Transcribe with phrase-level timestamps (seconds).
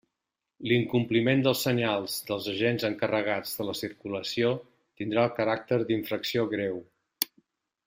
[0.69, 4.49] L'incompliment dels senyals dels agents encarregats de la circulació
[5.03, 6.83] tindrà el caràcter d'infracció greu.